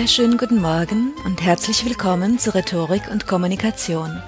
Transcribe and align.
wunderschönen 0.00 0.38
guten 0.38 0.62
Morgen 0.62 1.12
und 1.26 1.42
herzlich 1.42 1.84
willkommen 1.84 2.38
zu 2.38 2.54
Rhetorik 2.54 3.02
und 3.10 3.26
Kommunikation. 3.26 4.22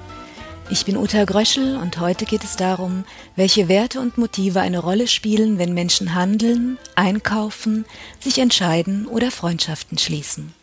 Ich 0.69 0.85
bin 0.85 0.95
Uta 0.95 1.25
Gröschel 1.25 1.77
und 1.77 1.99
heute 1.99 2.25
geht 2.25 2.43
es 2.43 2.55
darum, 2.55 3.05
welche 3.35 3.67
Werte 3.69 3.99
und 3.99 4.19
Motive 4.19 4.61
eine 4.61 4.77
Rolle 4.77 5.07
spielen, 5.07 5.57
wenn 5.57 5.73
Menschen 5.73 6.13
handeln, 6.13 6.77
einkaufen, 6.93 7.85
sich 8.19 8.37
entscheiden 8.37 9.07
oder 9.07 9.31
Freundschaften 9.31 9.97
schließen. 9.97 10.53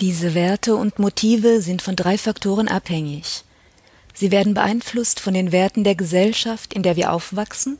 Diese 0.00 0.34
Werte 0.34 0.74
und 0.74 0.98
Motive 0.98 1.60
sind 1.60 1.80
von 1.80 1.94
drei 1.94 2.18
Faktoren 2.18 2.66
abhängig. 2.66 3.44
Sie 4.12 4.32
werden 4.32 4.54
beeinflusst 4.54 5.20
von 5.20 5.34
den 5.34 5.52
Werten 5.52 5.84
der 5.84 5.94
Gesellschaft, 5.94 6.74
in 6.74 6.82
der 6.82 6.96
wir 6.96 7.12
aufwachsen, 7.12 7.78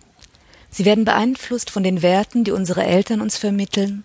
sie 0.71 0.85
werden 0.85 1.05
beeinflusst 1.05 1.71
von 1.71 1.83
den 1.83 2.03
Werten, 2.03 2.45
die 2.45 2.53
unsere 2.53 2.85
Eltern 2.85 3.21
uns 3.21 3.37
vermitteln, 3.37 4.05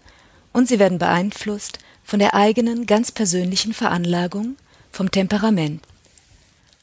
und 0.53 0.67
sie 0.67 0.79
werden 0.79 0.97
beeinflusst 0.97 1.84
von 2.05 2.19
der 2.19 2.35
eigenen 2.35 2.85
ganz 2.85 3.11
persönlichen 3.11 3.73
Veranlagung, 3.73 4.55
vom 4.91 5.11
Temperament. 5.11 5.81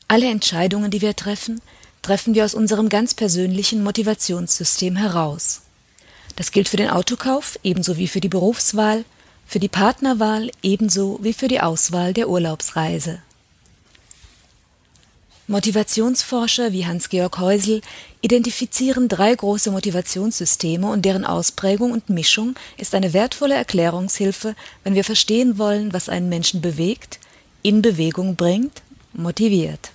Alle 0.09 0.29
Entscheidungen, 0.29 0.91
die 0.91 1.01
wir 1.01 1.17
treffen, 1.17 1.63
treffen 2.03 2.35
wir 2.35 2.45
aus 2.45 2.55
unserem 2.55 2.89
ganz 2.89 3.15
persönlichen 3.15 3.83
Motivationssystem 3.83 4.97
heraus. 4.97 5.63
Das 6.37 6.51
gilt 6.51 6.69
für 6.69 6.77
den 6.77 6.91
Autokauf 6.91 7.59
ebenso 7.63 7.97
wie 7.97 8.09
für 8.09 8.21
die 8.21 8.29
Berufswahl, 8.29 9.05
für 9.47 9.61
die 9.61 9.69
Partnerwahl 9.69 10.51
ebenso 10.63 11.19
wie 11.23 11.33
für 11.33 11.49
die 11.49 11.61
Auswahl 11.61 12.13
der 12.13 12.29
Urlaubsreise. 12.29 13.21
Motivationsforscher 15.53 16.73
wie 16.73 16.87
Hans-Georg 16.87 17.39
Häusel 17.39 17.83
identifizieren 18.23 19.07
drei 19.09 19.35
große 19.35 19.71
Motivationssysteme 19.71 20.91
und 20.91 21.05
deren 21.05 21.27
Ausprägung 21.27 21.93
und 21.93 22.09
Mischung 22.09 22.55
ist 22.79 22.95
eine 22.95 23.13
wertvolle 23.13 23.55
Erklärungshilfe, 23.55 24.57
wenn 24.83 24.95
wir 24.95 25.05
verstehen 25.05 25.59
wollen, 25.59 25.93
was 25.93 26.09
einen 26.09 26.31
Menschen 26.31 26.63
bewegt, 26.63 27.21
in 27.63 27.83
Bewegung 27.83 28.35
bringt, 28.35 28.81
motiviert. 29.13 29.91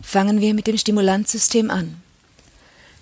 Fangen 0.00 0.40
wir 0.40 0.54
mit 0.54 0.68
dem 0.68 0.78
Stimulanzsystem 0.78 1.70
an. 1.70 2.00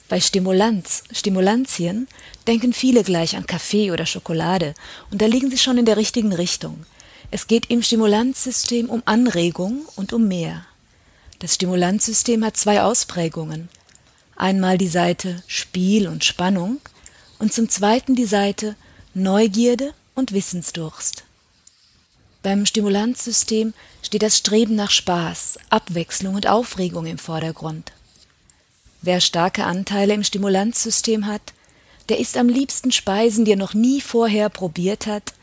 Bei 0.09 0.19
Stimulanz, 0.19 1.05
Stimulantien 1.13 2.09
denken 2.49 2.73
viele 2.73 3.05
gleich 3.05 3.37
an 3.37 3.47
Kaffee 3.47 3.93
oder 3.93 4.07
Schokolade, 4.07 4.75
und 5.13 5.23
da 5.23 5.27
liegen 5.27 5.51
sie 5.53 5.59
schon 5.59 5.79
in 5.79 5.85
der 5.85 5.97
richtigen 5.97 6.33
Richtung. 6.33 6.85
Es 7.31 7.47
geht 7.47 7.71
im 7.71 7.81
Stimulanzsystem 7.81 8.91
um 8.91 9.03
Anregung 9.05 9.83
und 9.95 10.13
um 10.13 10.27
mehr. 10.27 10.67
Das 11.43 11.55
Stimulanzsystem 11.55 12.45
hat 12.45 12.57
zwei 12.57 12.83
Ausprägungen. 12.83 13.69
Einmal 14.37 14.79
die 14.79 14.87
Seite 14.87 15.43
Spiel 15.49 16.07
und 16.07 16.23
Spannung 16.23 16.79
und 17.41 17.53
zum 17.53 17.69
zweiten 17.69 18.15
die 18.15 18.27
Seite 18.27 18.77
Neugierde 19.13 19.93
und 20.15 20.31
Wissensdurst. 20.31 21.25
Beim 22.45 22.65
Stimulanzsystem 22.65 23.75
steht 24.05 24.23
das 24.23 24.39
Streben 24.39 24.77
nach 24.77 24.93
Spaß, 24.93 25.59
Abwechslung 25.69 26.37
und 26.37 26.47
Aufregung 26.47 27.07
im 27.07 27.19
Vordergrund. 27.19 27.91
Wer 29.01 29.21
starke 29.21 29.65
Anteile 29.65 30.15
im 30.15 30.23
Stimulanzsystem 30.23 31.27
hat, 31.27 31.55
der 32.09 32.21
isst 32.21 32.37
am 32.37 32.49
liebsten 32.49 32.93
Speisen, 32.93 33.45
die 33.45 33.55
er 33.55 33.57
noch 33.57 33.75
nie 33.75 34.01
vorher 34.01 34.49
probiert 34.49 35.09
hat, 35.09 35.35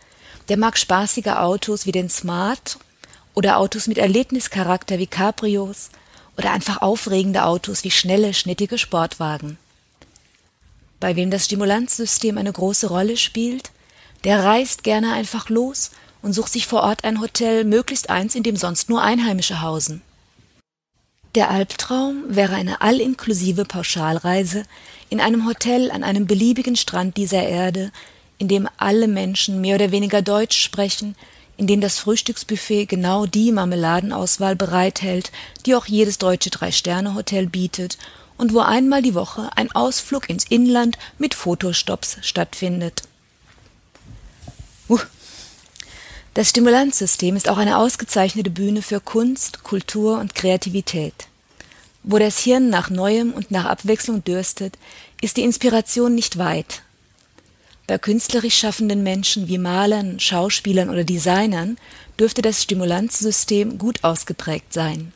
der 0.48 0.56
mag 0.56 0.78
spaßige 0.78 1.28
Autos 1.28 1.86
wie 1.86 1.92
den 1.92 2.10
Smart 2.10 2.78
oder 3.40 3.58
Autos 3.58 3.88
mit 3.88 3.98
Erlebnischarakter 3.98 5.00
wie 5.00 5.08
Cabrios 5.08 5.92
oder 6.38 6.52
einfach 6.52 6.82
aufregende 6.82 7.46
Autos 7.46 7.86
wie 7.86 7.90
schnelle, 7.90 8.34
schnittige 8.34 8.78
Sportwagen. 8.78 9.58
Bei 11.00 11.16
wem 11.16 11.32
das 11.32 11.46
Stimulanzsystem 11.46 12.38
eine 12.38 12.52
große 12.52 12.88
Rolle 12.88 13.16
spielt, 13.16 13.72
der 14.26 14.44
reist 14.44 14.84
gerne 14.84 15.14
einfach 15.14 15.48
los 15.48 15.92
und 16.22 16.34
sucht 16.34 16.52
sich 16.52 16.68
vor 16.68 16.84
Ort 16.84 17.06
ein 17.06 17.22
Hotel, 17.22 17.64
möglichst 17.64 18.10
eins, 18.10 18.36
in 18.36 18.44
dem 18.44 18.58
sonst 18.58 18.90
nur 18.90 19.02
Einheimische 19.02 19.62
hausen. 19.62 20.02
Der 21.34 21.50
Albtraum 21.50 22.26
wäre 22.28 22.56
eine 22.56 22.82
allinklusive 22.82 23.64
Pauschalreise 23.64 24.64
in 25.10 25.22
einem 25.22 25.48
Hotel 25.48 25.92
an 25.92 26.04
einem 26.04 26.28
beliebigen 26.28 26.76
Strand 26.76 27.16
dieser 27.16 27.44
Erde, 27.44 27.94
in 28.38 28.50
dem 28.50 28.68
alle 28.76 29.08
Menschen 29.08 29.62
mehr 29.62 29.76
oder 29.76 29.92
weniger 29.92 30.22
Deutsch 30.22 30.62
sprechen, 30.62 31.16
in 31.60 31.68
dem 31.68 31.82
das 31.82 32.00
Frühstücksbuffet 32.00 32.86
genau 32.86 33.26
die 33.26 33.52
Marmeladenauswahl 33.52 34.56
bereithält, 34.56 35.30
die 35.66 35.76
auch 35.76 35.88
jedes 35.88 36.18
deutsche 36.18 36.50
Drei-Sterne-Hotel 36.52 37.48
bietet 37.48 37.98
und 38.38 38.54
wo 38.54 38.60
einmal 38.62 39.02
die 39.02 39.14
Woche 39.14 39.50
ein 39.58 39.70
Ausflug 39.74 40.30
ins 40.30 40.46
Inland 40.46 40.98
mit 41.18 41.34
Fotostops 41.34 42.18
stattfindet. 42.22 43.04
Uh, 44.88 45.00
das 46.34 46.50
Stimulanzsystem 46.50 47.36
ist 47.36 47.50
auch 47.50 47.58
eine 47.58 47.78
ausgezeichnete 47.78 48.52
Bühne 48.52 48.82
für 48.82 49.02
Kunst, 49.02 49.66
Kultur 49.66 50.18
und 50.18 50.36
Kreativität. 50.36 51.28
Wo 52.04 52.20
das 52.20 52.40
Hirn 52.40 52.70
nach 52.70 52.90
Neuem 52.90 53.34
und 53.34 53.52
nach 53.52 53.66
Abwechslung 53.66 54.24
dürstet, 54.24 54.78
ist 55.22 55.36
die 55.36 55.44
Inspiration 55.44 56.16
nicht 56.16 56.38
weit. 56.38 56.84
Bei 57.90 57.98
künstlerisch 57.98 58.56
schaffenden 58.56 59.02
Menschen 59.02 59.48
wie 59.48 59.58
Malern, 59.58 60.20
Schauspielern 60.20 60.92
oder 60.92 61.04
Designern 61.04 61.80
dürfte 62.20 62.44
das 62.44 62.62
Stimulanzsystem 62.62 63.80
gut 63.80 64.04
ausgeprägt 64.04 64.72
sein. 64.74 65.12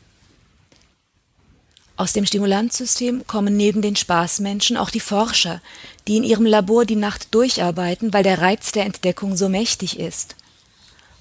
Aus 1.98 2.14
dem 2.14 2.26
Stimulanzsystem 2.26 3.28
kommen 3.28 3.56
neben 3.56 3.84
den 3.84 3.96
Spaßmenschen 3.96 4.76
auch 4.76 4.90
die 4.90 5.02
Forscher, 5.02 5.62
die 6.08 6.18
in 6.18 6.24
ihrem 6.24 6.48
Labor 6.48 6.86
die 6.86 6.96
Nacht 6.96 7.36
durcharbeiten, 7.36 8.12
weil 8.12 8.24
der 8.24 8.42
Reiz 8.42 8.72
der 8.72 8.86
Entdeckung 8.86 9.38
so 9.38 9.50
mächtig 9.50 10.00
ist. 10.00 10.36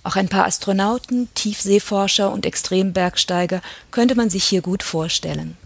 Auch 0.04 0.16
ein 0.16 0.30
paar 0.30 0.46
Astronauten, 0.46 1.28
Tiefseeforscher 1.34 2.32
und 2.32 2.46
Extrembergsteiger 2.46 3.60
könnte 3.90 4.14
man 4.14 4.30
sich 4.30 4.44
hier 4.44 4.62
gut 4.62 4.82
vorstellen. 4.82 5.58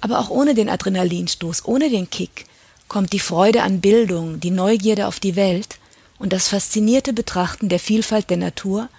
Aber 0.00 0.18
auch 0.18 0.30
ohne 0.30 0.54
den 0.54 0.68
Adrenalinstoß, 0.68 1.64
ohne 1.64 1.88
den 1.90 2.10
Kick, 2.10 2.46
kommt 2.92 3.14
die 3.14 3.20
Freude 3.20 3.62
an 3.62 3.80
Bildung, 3.80 4.38
die 4.38 4.50
Neugierde 4.50 5.06
auf 5.06 5.18
die 5.18 5.34
Welt 5.34 5.78
und 6.18 6.30
das 6.30 6.48
faszinierte 6.48 7.14
Betrachten 7.14 7.70
der 7.70 7.78
Vielfalt 7.78 8.28
der 8.28 8.36
Natur 8.36 8.90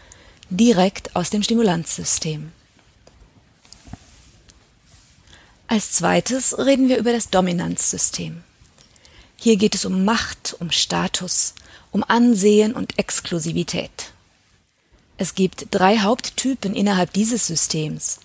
direkt 0.49 1.15
aus 1.15 1.29
dem 1.29 1.43
Stimulanzsystem. 1.43 2.51
Als 5.67 5.91
zweites 5.91 6.57
reden 6.57 6.89
wir 6.89 6.97
über 6.97 7.13
das 7.13 7.29
Dominanzsystem. 7.29 8.41
Hier 9.35 9.57
geht 9.57 9.75
es 9.75 9.85
um 9.85 10.03
Macht, 10.03 10.55
um 10.59 10.71
Status, 10.71 11.53
um 11.91 12.03
Ansehen 12.03 12.73
und 12.73 12.97
Exklusivität. 12.97 14.11
Es 15.17 15.35
gibt 15.35 15.67
drei 15.69 15.99
Haupttypen 15.99 16.73
innerhalb 16.73 17.13
dieses 17.13 17.45
Systems. 17.45 18.21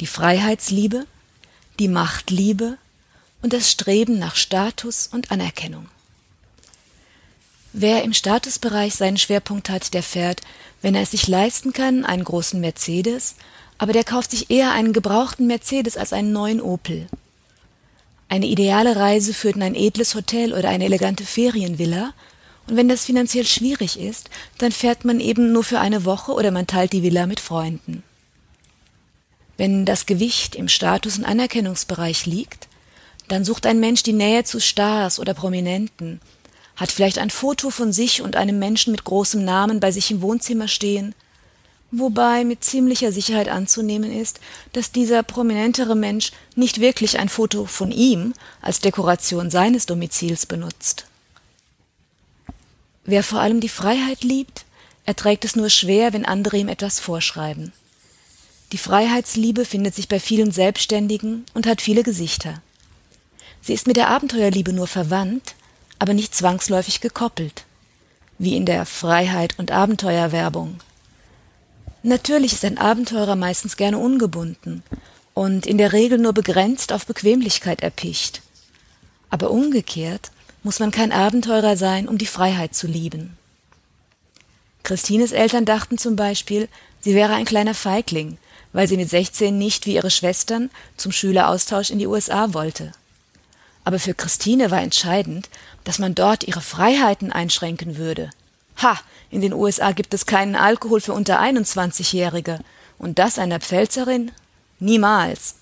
Die 0.00 0.08
Freiheitsliebe, 0.08 1.06
die 1.78 1.86
Machtliebe 1.86 2.76
und 3.42 3.52
das 3.52 3.70
Streben 3.70 4.18
nach 4.18 4.36
Status 4.36 5.08
und 5.12 5.30
Anerkennung. 5.30 5.86
Wer 7.72 8.02
im 8.02 8.12
Statusbereich 8.12 8.94
seinen 8.94 9.16
Schwerpunkt 9.16 9.70
hat, 9.70 9.94
der 9.94 10.02
fährt, 10.02 10.40
wenn 10.82 10.94
er 10.94 11.02
es 11.02 11.12
sich 11.12 11.28
leisten 11.28 11.72
kann, 11.72 12.04
einen 12.04 12.24
großen 12.24 12.60
Mercedes, 12.60 13.36
aber 13.78 13.92
der 13.92 14.04
kauft 14.04 14.32
sich 14.32 14.50
eher 14.50 14.72
einen 14.72 14.92
gebrauchten 14.92 15.46
Mercedes 15.46 15.96
als 15.96 16.12
einen 16.12 16.32
neuen 16.32 16.60
Opel. 16.60 17.08
Eine 18.28 18.46
ideale 18.46 18.96
Reise 18.96 19.34
führt 19.34 19.56
in 19.56 19.62
ein 19.62 19.74
edles 19.74 20.14
Hotel 20.14 20.52
oder 20.52 20.68
eine 20.68 20.84
elegante 20.84 21.24
Ferienvilla 21.24 22.12
und 22.66 22.76
wenn 22.76 22.88
das 22.88 23.04
finanziell 23.04 23.46
schwierig 23.46 23.98
ist, 23.98 24.30
dann 24.58 24.70
fährt 24.70 25.04
man 25.04 25.18
eben 25.18 25.52
nur 25.52 25.64
für 25.64 25.80
eine 25.80 26.04
Woche 26.04 26.32
oder 26.32 26.50
man 26.50 26.66
teilt 26.66 26.92
die 26.92 27.02
Villa 27.02 27.26
mit 27.26 27.40
Freunden. 27.40 28.02
Wenn 29.56 29.84
das 29.84 30.06
Gewicht 30.06 30.54
im 30.54 30.68
Status- 30.68 31.18
und 31.18 31.24
Anerkennungsbereich 31.24 32.26
liegt, 32.26 32.68
dann 33.30 33.44
sucht 33.44 33.64
ein 33.64 33.78
Mensch 33.78 34.02
die 34.02 34.12
Nähe 34.12 34.42
zu 34.42 34.60
Stars 34.60 35.20
oder 35.20 35.34
Prominenten, 35.34 36.20
hat 36.74 36.90
vielleicht 36.90 37.18
ein 37.18 37.30
Foto 37.30 37.70
von 37.70 37.92
sich 37.92 38.22
und 38.22 38.34
einem 38.34 38.58
Menschen 38.58 38.90
mit 38.90 39.04
großem 39.04 39.44
Namen 39.44 39.78
bei 39.78 39.92
sich 39.92 40.10
im 40.10 40.20
Wohnzimmer 40.20 40.66
stehen, 40.66 41.14
wobei 41.92 42.44
mit 42.44 42.64
ziemlicher 42.64 43.12
Sicherheit 43.12 43.48
anzunehmen 43.48 44.12
ist, 44.12 44.40
dass 44.72 44.90
dieser 44.90 45.22
prominentere 45.22 45.94
Mensch 45.94 46.32
nicht 46.56 46.80
wirklich 46.80 47.20
ein 47.20 47.28
Foto 47.28 47.66
von 47.66 47.92
ihm 47.92 48.34
als 48.62 48.80
Dekoration 48.80 49.48
seines 49.48 49.86
Domizils 49.86 50.46
benutzt. 50.46 51.06
Wer 53.04 53.22
vor 53.22 53.40
allem 53.40 53.60
die 53.60 53.68
Freiheit 53.68 54.24
liebt, 54.24 54.64
erträgt 55.04 55.44
es 55.44 55.54
nur 55.54 55.70
schwer, 55.70 56.12
wenn 56.12 56.24
andere 56.24 56.56
ihm 56.56 56.68
etwas 56.68 56.98
vorschreiben. 56.98 57.72
Die 58.72 58.78
Freiheitsliebe 58.78 59.64
findet 59.64 59.94
sich 59.94 60.08
bei 60.08 60.18
vielen 60.18 60.50
Selbstständigen 60.50 61.44
und 61.54 61.66
hat 61.66 61.80
viele 61.80 62.02
Gesichter. 62.02 62.60
Sie 63.62 63.74
ist 63.74 63.86
mit 63.86 63.96
der 63.96 64.08
Abenteuerliebe 64.08 64.72
nur 64.72 64.86
verwandt, 64.86 65.54
aber 65.98 66.14
nicht 66.14 66.34
zwangsläufig 66.34 67.00
gekoppelt, 67.00 67.64
wie 68.38 68.56
in 68.56 68.66
der 68.66 68.86
Freiheit 68.86 69.58
und 69.58 69.70
Abenteuerwerbung. 69.70 70.80
Natürlich 72.02 72.54
ist 72.54 72.64
ein 72.64 72.78
Abenteurer 72.78 73.36
meistens 73.36 73.76
gerne 73.76 73.98
ungebunden 73.98 74.82
und 75.34 75.66
in 75.66 75.76
der 75.76 75.92
Regel 75.92 76.18
nur 76.18 76.32
begrenzt 76.32 76.92
auf 76.92 77.04
Bequemlichkeit 77.04 77.82
erpicht. 77.82 78.40
Aber 79.28 79.50
umgekehrt 79.50 80.30
muss 80.62 80.80
man 80.80 80.90
kein 80.90 81.12
Abenteurer 81.12 81.76
sein, 81.76 82.08
um 82.08 82.16
die 82.16 82.26
Freiheit 82.26 82.74
zu 82.74 82.86
lieben. 82.86 83.36
Christines 84.82 85.32
Eltern 85.32 85.66
dachten 85.66 85.98
zum 85.98 86.16
Beispiel, 86.16 86.68
sie 87.00 87.14
wäre 87.14 87.34
ein 87.34 87.44
kleiner 87.44 87.74
Feigling, 87.74 88.38
weil 88.72 88.88
sie 88.88 88.96
mit 88.96 89.10
16 89.10 89.56
nicht 89.56 89.86
wie 89.86 89.94
ihre 89.94 90.10
Schwestern 90.10 90.70
zum 90.96 91.12
Schüleraustausch 91.12 91.90
in 91.90 91.98
die 91.98 92.06
USA 92.06 92.54
wollte. 92.54 92.92
Aber 93.84 93.98
für 93.98 94.14
Christine 94.14 94.70
war 94.70 94.80
entscheidend, 94.80 95.48
dass 95.84 95.98
man 95.98 96.14
dort 96.14 96.44
ihre 96.44 96.60
Freiheiten 96.60 97.32
einschränken 97.32 97.96
würde. 97.96 98.30
Ha, 98.82 98.98
in 99.30 99.40
den 99.40 99.52
USA 99.52 99.92
gibt 99.92 100.14
es 100.14 100.26
keinen 100.26 100.56
Alkohol 100.56 101.00
für 101.00 101.12
unter 101.12 101.40
21-Jährige. 101.40 102.60
Und 102.98 103.18
das 103.18 103.38
einer 103.38 103.60
Pfälzerin? 103.60 104.32
Niemals. 104.78 105.56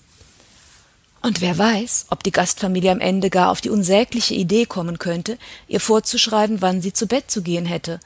Und 1.21 1.41
wer 1.41 1.57
weiß, 1.57 2.07
ob 2.09 2.23
die 2.23 2.31
Gastfamilie 2.31 2.91
am 2.91 3.01
Ende 3.01 3.29
gar 3.29 3.51
auf 3.51 3.59
die 3.61 3.69
unsägliche 3.69 4.33
Idee 4.33 4.65
kommen 4.65 4.99
könnte, 4.99 5.37
ihr 5.67 5.81
vorzuschreiben, 5.81 6.61
wann 6.61 6.81
sie 6.81 6.93
zu 6.93 7.07
Bett 7.07 7.29
zu 7.29 7.41
gehen 7.41 7.65
hätte, 7.65 7.99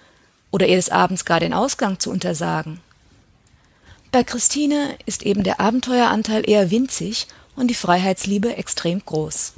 oder 0.51 0.68
ihr 0.68 0.75
des 0.75 0.89
Abends 0.89 1.25
gar 1.25 1.39
den 1.39 1.54
Ausgang 1.54 2.00
zu 2.00 2.09
untersagen. 2.09 2.80
Bei 4.12 4.24
Christine 4.24 4.95
ist 5.06 5.24
eben 5.24 5.44
der 5.44 5.59
Abenteueranteil 5.59 6.48
eher 6.48 6.69
winzig 6.71 7.27
und 7.56 7.68
die 7.68 7.75
Freiheitsliebe 7.75 8.56
extrem 8.56 9.04
groß. 9.04 9.54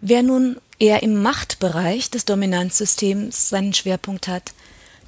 Wer 0.00 0.22
nun 0.22 0.58
eher 0.78 1.02
im 1.02 1.22
Machtbereich 1.22 2.10
des 2.10 2.24
Dominanzsystems 2.24 3.48
seinen 3.48 3.72
Schwerpunkt 3.72 4.28
hat, 4.28 4.52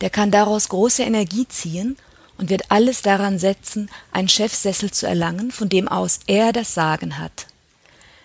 der 0.00 0.10
kann 0.10 0.30
daraus 0.30 0.68
große 0.68 1.02
Energie 1.02 1.46
ziehen 1.48 1.96
und 2.38 2.50
wird 2.50 2.70
alles 2.70 3.02
daran 3.02 3.38
setzen, 3.38 3.90
einen 4.12 4.28
Chefsessel 4.28 4.90
zu 4.90 5.06
erlangen, 5.06 5.50
von 5.50 5.68
dem 5.68 5.88
aus 5.88 6.20
er 6.26 6.52
das 6.52 6.72
Sagen 6.72 7.18
hat. 7.18 7.46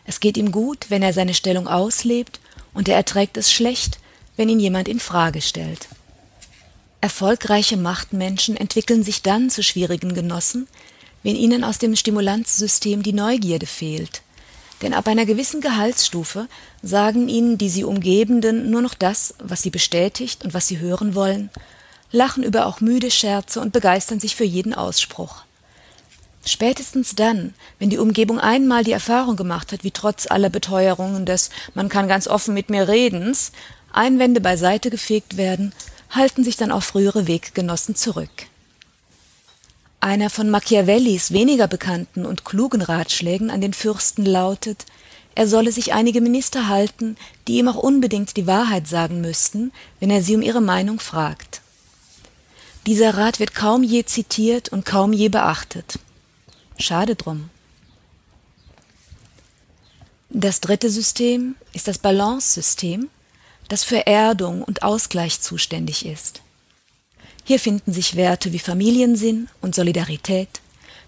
Es 0.05 0.19
geht 0.19 0.37
ihm 0.37 0.51
gut, 0.51 0.85
wenn 0.89 1.01
er 1.01 1.13
seine 1.13 1.33
Stellung 1.33 1.67
auslebt, 1.67 2.39
und 2.73 2.89
er 2.89 2.95
erträgt 2.95 3.37
es 3.37 3.51
schlecht, 3.51 3.99
wenn 4.35 4.49
ihn 4.49 4.59
jemand 4.59 4.87
in 4.87 4.99
Frage 4.99 5.41
stellt. 5.41 5.87
Erfolgreiche 7.01 7.77
Machtmenschen 7.77 8.57
entwickeln 8.57 9.03
sich 9.03 9.21
dann 9.21 9.49
zu 9.49 9.61
schwierigen 9.61 10.15
Genossen, 10.15 10.67
wenn 11.21 11.35
ihnen 11.35 11.63
aus 11.63 11.77
dem 11.77 11.95
Stimulanzsystem 11.95 13.03
die 13.03 13.13
Neugierde 13.13 13.67
fehlt. 13.67 14.22
Denn 14.83 14.93
ab 14.93 15.07
einer 15.07 15.25
gewissen 15.25 15.61
Gehaltsstufe 15.61 16.47
sagen 16.81 17.29
ihnen 17.29 17.57
die 17.57 17.69
sie 17.69 17.85
Umgebenden 17.85 18.69
nur 18.69 18.81
noch 18.81 18.93
das, 18.93 19.33
was 19.39 19.61
sie 19.61 19.69
bestätigt 19.69 20.43
und 20.43 20.53
was 20.53 20.67
sie 20.67 20.79
hören 20.79 21.15
wollen, 21.15 21.49
lachen 22.11 22.43
über 22.43 22.65
auch 22.65 22.81
müde 22.81 23.09
Scherze 23.09 23.61
und 23.61 23.71
begeistern 23.71 24.19
sich 24.19 24.35
für 24.35 24.43
jeden 24.43 24.73
Ausspruch. 24.73 25.43
Spätestens 26.45 27.15
dann, 27.15 27.53
wenn 27.79 27.89
die 27.89 27.97
Umgebung 27.97 28.41
einmal 28.41 28.83
die 28.83 28.91
Erfahrung 28.91 29.37
gemacht 29.37 29.71
hat, 29.71 29.85
wie 29.85 29.91
trotz 29.91 30.29
aller 30.29 30.49
Beteuerungen 30.49 31.25
des 31.25 31.49
Man 31.73 31.87
kann 31.87 32.09
ganz 32.09 32.27
offen 32.27 32.53
mit 32.53 32.69
mir 32.69 32.89
redens 32.89 33.53
Einwände 33.93 34.41
beiseite 34.41 34.89
gefegt 34.89 35.37
werden, 35.37 35.71
halten 36.09 36.43
sich 36.43 36.57
dann 36.57 36.71
auch 36.71 36.83
frühere 36.83 37.25
Weggenossen 37.25 37.95
zurück. 37.95 38.47
Einer 40.03 40.29
von 40.29 40.49
Machiavellis 40.49 41.31
weniger 41.31 41.69
bekannten 41.69 42.25
und 42.25 42.43
klugen 42.43 42.81
Ratschlägen 42.81 43.49
an 43.49 43.61
den 43.61 43.71
Fürsten 43.71 44.25
lautet, 44.25 44.85
er 45.33 45.47
solle 45.47 45.71
sich 45.71 45.93
einige 45.93 46.19
Minister 46.19 46.67
halten, 46.67 47.15
die 47.47 47.59
ihm 47.59 47.69
auch 47.69 47.77
unbedingt 47.77 48.35
die 48.35 48.45
Wahrheit 48.45 48.85
sagen 48.85 49.21
müssten, 49.21 49.71
wenn 50.01 50.09
er 50.09 50.21
sie 50.21 50.35
um 50.35 50.41
ihre 50.41 50.59
Meinung 50.59 50.99
fragt. 50.99 51.61
Dieser 52.85 53.15
Rat 53.15 53.39
wird 53.39 53.55
kaum 53.55 53.81
je 53.81 54.03
zitiert 54.03 54.67
und 54.67 54.83
kaum 54.83 55.13
je 55.13 55.29
beachtet. 55.29 55.99
Schade 56.77 57.15
drum. 57.15 57.49
Das 60.29 60.59
dritte 60.59 60.89
System 60.89 61.55
ist 61.71 61.87
das 61.87 61.97
Balance-System, 61.97 63.07
das 63.69 63.85
für 63.85 64.05
Erdung 64.05 64.63
und 64.63 64.83
Ausgleich 64.83 65.39
zuständig 65.39 66.05
ist. 66.05 66.41
Hier 67.43 67.59
finden 67.59 67.91
sich 67.91 68.15
Werte 68.15 68.53
wie 68.53 68.59
Familiensinn 68.59 69.49
und 69.61 69.75
Solidarität, 69.75 70.61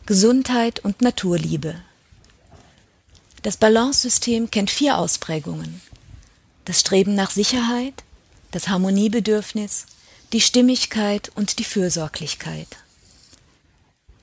Gesundheit 0.06 0.84
und 0.84 1.02
Naturliebe. 1.02 1.76
Das 3.42 3.58
Balance-System 3.58 4.52
kennt 4.52 4.70
vier 4.70 4.98
Ausprägungen. 4.98 5.82
Das 6.66 6.80
Streben 6.80 7.16
nach 7.16 7.32
Sicherheit, 7.32 8.04
das 8.52 8.68
Harmoniebedürfnis, 8.70 9.86
die 10.34 10.42
Stimmigkeit 10.42 11.32
und 11.36 11.60
die 11.60 11.64
Fürsorglichkeit. 11.64 12.68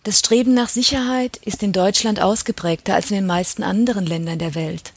Das 0.05 0.19
Streben 0.19 0.53
nach 0.53 0.69
Sicherheit 0.69 1.37
ist 1.38 1.62
in 1.62 1.73
Deutschland 1.73 2.20
ausgeprägter 2.20 2.94
als 2.94 3.11
in 3.11 3.17
den 3.17 3.26
meisten 3.26 3.62
anderen 3.62 4.05
Ländern 4.05 4.41
der 4.41 4.56
Welt. 4.56 4.93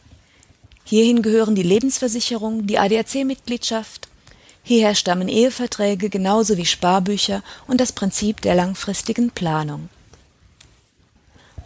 Hierhin 0.83 1.21
gehören 1.21 1.55
die 1.55 1.63
Lebensversicherung, 1.63 2.65
die 2.65 2.79
ADAC-Mitgliedschaft, 2.79 4.04
hierher 4.65 4.95
stammen 4.95 5.29
Eheverträge 5.29 6.09
genauso 6.09 6.57
wie 6.57 6.65
Sparbücher 6.65 7.43
und 7.67 7.79
das 7.79 7.93
Prinzip 7.93 8.41
der 8.41 8.55
langfristigen 8.55 9.29
Planung. 9.29 9.89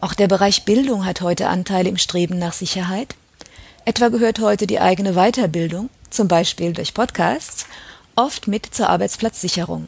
Auch 0.01 0.13
der 0.13 0.27
Bereich 0.27 0.65
Bildung 0.65 1.05
hat 1.05 1.21
heute 1.21 1.47
Anteile 1.47 1.89
im 1.89 1.97
Streben 1.97 2.37
nach 2.37 2.53
Sicherheit. 2.53 3.15
Etwa 3.85 4.09
gehört 4.09 4.39
heute 4.39 4.67
die 4.67 4.79
eigene 4.79 5.13
Weiterbildung, 5.13 5.89
zum 6.09 6.27
Beispiel 6.27 6.73
durch 6.73 6.93
Podcasts, 6.93 7.65
oft 8.15 8.47
mit 8.47 8.65
zur 8.73 8.89
Arbeitsplatzsicherung. 8.89 9.87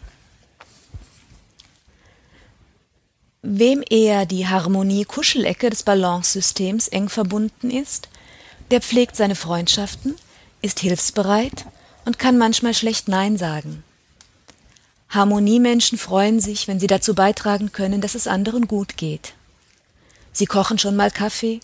Wem 3.41 3.83
eher 3.89 4.25
die 4.25 4.47
Harmonie-Kuschelecke 4.47 5.69
des 5.69 5.83
Balance-Systems 5.83 6.87
eng 6.87 7.09
verbunden 7.09 7.71
ist, 7.71 8.07
der 8.69 8.81
pflegt 8.81 9.17
seine 9.17 9.35
Freundschaften, 9.35 10.15
ist 10.61 10.79
hilfsbereit 10.79 11.65
und 12.05 12.19
kann 12.19 12.37
manchmal 12.37 12.73
schlecht 12.73 13.07
Nein 13.07 13.37
sagen. 13.37 13.83
Harmoniemenschen 15.09 15.97
freuen 15.97 16.39
sich, 16.39 16.67
wenn 16.67 16.79
sie 16.79 16.87
dazu 16.87 17.13
beitragen 17.13 17.71
können, 17.71 18.01
dass 18.01 18.15
es 18.15 18.27
anderen 18.27 18.67
gut 18.67 18.97
geht. 18.97 19.33
Sie 20.31 20.45
kochen 20.45 20.79
schon 20.79 20.95
mal 20.95 21.11
Kaffee, 21.11 21.59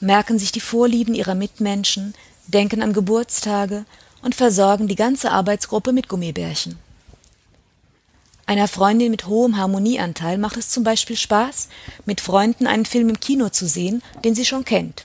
merken 0.00 0.38
sich 0.38 0.50
die 0.50 0.60
Vorlieben 0.60 1.14
ihrer 1.14 1.34
Mitmenschen, 1.34 2.14
denken 2.48 2.82
an 2.82 2.92
Geburtstage 2.92 3.84
und 4.22 4.34
versorgen 4.34 4.88
die 4.88 4.96
ganze 4.96 5.30
Arbeitsgruppe 5.30 5.92
mit 5.92 6.08
Gummibärchen. 6.08 6.78
Einer 8.46 8.66
Freundin 8.66 9.12
mit 9.12 9.28
hohem 9.28 9.56
Harmonieanteil 9.56 10.36
macht 10.36 10.56
es 10.56 10.70
zum 10.70 10.82
Beispiel 10.82 11.16
Spaß, 11.16 11.68
mit 12.04 12.20
Freunden 12.20 12.66
einen 12.66 12.84
Film 12.84 13.08
im 13.08 13.20
Kino 13.20 13.50
zu 13.50 13.68
sehen, 13.68 14.02
den 14.24 14.34
sie 14.34 14.44
schon 14.44 14.64
kennt. 14.64 15.04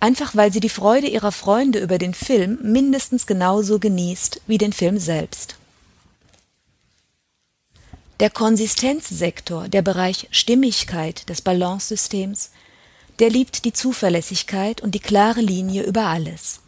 Einfach 0.00 0.36
weil 0.36 0.52
sie 0.52 0.60
die 0.60 0.68
Freude 0.68 1.08
ihrer 1.08 1.32
Freunde 1.32 1.80
über 1.80 1.98
den 1.98 2.14
Film 2.14 2.58
mindestens 2.62 3.26
genauso 3.26 3.78
genießt 3.78 4.42
wie 4.46 4.58
den 4.58 4.72
Film 4.72 4.98
selbst. 4.98 5.56
Der 8.20 8.30
Konsistenzsektor, 8.30 9.68
der 9.68 9.82
Bereich 9.82 10.28
Stimmigkeit 10.30 11.28
des 11.28 11.40
Balancesystems, 11.40 12.50
der 13.18 13.30
liebt 13.30 13.64
die 13.64 13.72
Zuverlässigkeit 13.72 14.80
und 14.80 14.94
die 14.94 15.00
klare 15.00 15.40
Linie 15.40 15.84
über 15.84 16.06
alles. 16.06 16.60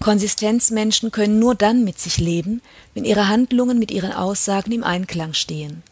Konsistenzmenschen 0.00 1.10
können 1.10 1.38
nur 1.38 1.54
dann 1.54 1.84
mit 1.84 2.00
sich 2.00 2.18
leben, 2.18 2.62
wenn 2.94 3.04
ihre 3.04 3.28
Handlungen 3.28 3.78
mit 3.78 3.90
ihren 3.90 4.12
Aussagen 4.12 4.72
im 4.72 4.82
Einklang 4.82 5.34
stehen. 5.34 5.82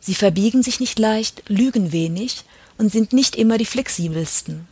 Sie 0.00 0.14
verbiegen 0.14 0.62
sich 0.62 0.80
nicht 0.80 0.98
leicht, 0.98 1.42
lügen 1.48 1.92
wenig 1.92 2.44
und 2.76 2.90
sind 2.90 3.12
nicht 3.12 3.36
immer 3.36 3.56
die 3.56 3.66
flexibelsten. 3.66 4.66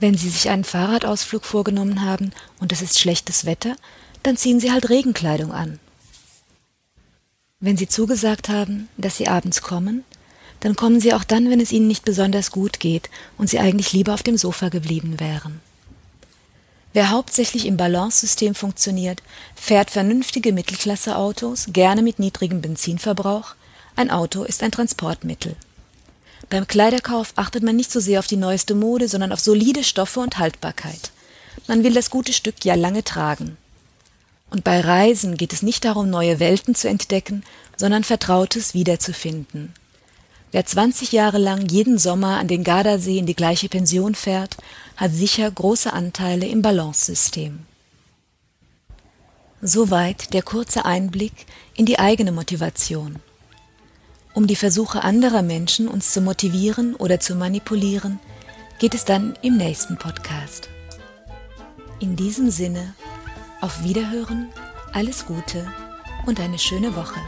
Wenn 0.00 0.16
sie 0.16 0.28
sich 0.28 0.48
einen 0.48 0.64
Fahrradausflug 0.64 1.44
vorgenommen 1.44 2.02
haben 2.02 2.32
und 2.60 2.72
es 2.72 2.82
ist 2.82 2.98
schlechtes 2.98 3.44
Wetter, 3.44 3.76
dann 4.22 4.36
ziehen 4.36 4.60
sie 4.60 4.70
halt 4.70 4.88
Regenkleidung 4.90 5.52
an. 5.52 5.80
Wenn 7.60 7.76
sie 7.76 7.88
zugesagt 7.88 8.48
haben, 8.48 8.88
dass 8.96 9.16
sie 9.16 9.26
abends 9.26 9.62
kommen, 9.62 10.04
dann 10.60 10.76
kommen 10.76 11.00
sie 11.00 11.14
auch 11.14 11.24
dann, 11.24 11.50
wenn 11.50 11.60
es 11.60 11.72
ihnen 11.72 11.88
nicht 11.88 12.04
besonders 12.04 12.50
gut 12.50 12.78
geht 12.80 13.10
und 13.36 13.48
sie 13.50 13.58
eigentlich 13.58 13.92
lieber 13.92 14.14
auf 14.14 14.22
dem 14.22 14.36
Sofa 14.36 14.68
geblieben 14.68 15.18
wären. 15.18 15.60
Wer 16.92 17.10
hauptsächlich 17.10 17.66
im 17.66 17.76
Balancesystem 17.76 18.54
funktioniert, 18.54 19.22
fährt 19.54 19.90
vernünftige 19.90 20.52
Mittelklasseautos, 20.52 21.66
gerne 21.72 22.02
mit 22.02 22.18
niedrigem 22.18 22.60
Benzinverbrauch. 22.60 23.54
Ein 23.94 24.10
Auto 24.10 24.44
ist 24.44 24.62
ein 24.62 24.72
Transportmittel. 24.72 25.54
Beim 26.50 26.66
Kleiderkauf 26.66 27.32
achtet 27.36 27.62
man 27.62 27.76
nicht 27.76 27.92
so 27.92 28.00
sehr 28.00 28.20
auf 28.20 28.26
die 28.26 28.36
neueste 28.36 28.74
Mode, 28.74 29.08
sondern 29.08 29.32
auf 29.32 29.40
solide 29.40 29.84
Stoffe 29.84 30.20
und 30.20 30.38
Haltbarkeit. 30.38 31.10
Man 31.66 31.84
will 31.84 31.92
das 31.92 32.08
gute 32.08 32.32
Stück 32.32 32.64
ja 32.64 32.74
lange 32.74 33.04
tragen. 33.04 33.58
Und 34.50 34.64
bei 34.64 34.80
Reisen 34.80 35.36
geht 35.36 35.52
es 35.52 35.62
nicht 35.62 35.84
darum, 35.84 36.08
neue 36.08 36.40
Welten 36.40 36.74
zu 36.74 36.88
entdecken, 36.88 37.44
sondern 37.76 38.02
Vertrautes 38.02 38.72
wiederzufinden. 38.72 39.74
Wer 40.50 40.64
20 40.64 41.12
Jahre 41.12 41.36
lang 41.36 41.68
jeden 41.68 41.98
Sommer 41.98 42.38
an 42.38 42.48
den 42.48 42.64
Gardasee 42.64 43.18
in 43.18 43.26
die 43.26 43.36
gleiche 43.36 43.68
Pension 43.68 44.14
fährt, 44.14 44.56
hat 44.96 45.12
sicher 45.12 45.50
große 45.50 45.92
Anteile 45.92 46.46
im 46.46 46.62
Balancesystem. 46.62 47.60
Soweit 49.60 50.32
der 50.32 50.42
kurze 50.42 50.86
Einblick 50.86 51.44
in 51.74 51.84
die 51.84 51.98
eigene 51.98 52.32
Motivation. 52.32 53.16
Um 54.34 54.46
die 54.46 54.56
Versuche 54.56 55.02
anderer 55.02 55.42
Menschen, 55.42 55.88
uns 55.88 56.12
zu 56.12 56.20
motivieren 56.20 56.94
oder 56.94 57.18
zu 57.20 57.34
manipulieren, 57.34 58.20
geht 58.78 58.94
es 58.94 59.04
dann 59.04 59.34
im 59.42 59.56
nächsten 59.56 59.96
Podcast. 59.96 60.68
In 62.00 62.14
diesem 62.14 62.50
Sinne, 62.50 62.94
auf 63.60 63.82
Wiederhören, 63.82 64.48
alles 64.92 65.26
Gute 65.26 65.66
und 66.26 66.38
eine 66.40 66.58
schöne 66.58 66.94
Woche. 66.94 67.18